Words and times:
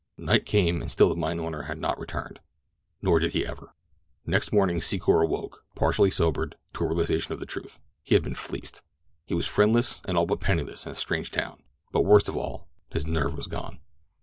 Night 0.17 0.47
came, 0.47 0.81
and 0.81 0.89
still 0.89 1.09
the 1.09 1.15
mine 1.15 1.39
owner 1.39 1.61
had 1.61 1.77
not 1.77 1.99
returned—nor 1.99 3.19
did 3.19 3.33
he 3.33 3.45
ever. 3.45 3.75
Next 4.25 4.51
morning 4.51 4.79
Secor 4.79 5.23
awoke, 5.23 5.63
partially 5.75 6.09
sobered, 6.09 6.55
to 6.73 6.85
a 6.85 6.87
realization 6.87 7.33
of 7.33 7.39
the 7.39 7.45
truth. 7.45 7.79
He 8.01 8.15
had 8.15 8.23
been 8.23 8.33
fleeced. 8.33 8.81
He 9.27 9.35
was 9.35 9.45
friendless 9.45 10.01
and 10.07 10.17
all 10.17 10.25
but 10.25 10.39
penniless 10.39 10.87
in 10.87 10.91
a 10.93 10.95
strange 10.95 11.29
town; 11.29 11.61
but, 11.91 12.01
worst 12.01 12.27
of 12.27 12.35
all, 12.35 12.67
his 12.89 13.05
nerve 13.05 13.35
was 13.37 13.45
gone. 13.45 13.79